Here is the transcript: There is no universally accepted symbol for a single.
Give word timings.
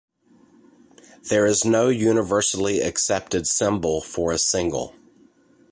There 1.29 1.45
is 1.45 1.63
no 1.63 1.89
universally 1.89 2.79
accepted 2.79 3.45
symbol 3.45 4.01
for 4.01 4.31
a 4.31 4.39
single. 4.39 4.95